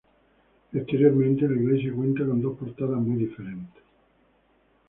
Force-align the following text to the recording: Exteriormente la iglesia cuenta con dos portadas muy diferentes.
Exteriormente 0.73 1.47
la 1.47 1.53
iglesia 1.61 1.93
cuenta 1.93 2.25
con 2.25 2.41
dos 2.41 2.57
portadas 2.57 2.99
muy 2.99 3.17
diferentes. 3.19 3.83